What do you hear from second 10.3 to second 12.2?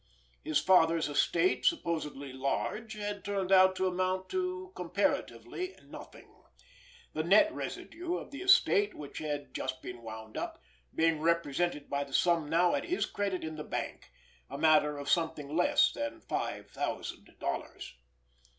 up, being represented by the